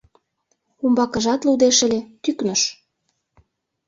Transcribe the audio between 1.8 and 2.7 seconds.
ыле, тӱкныш.